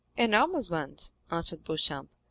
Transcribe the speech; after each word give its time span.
"Enormous 0.17 0.67
ones," 0.67 1.11
answered 1.29 1.63
Beauchamp. 1.63 2.09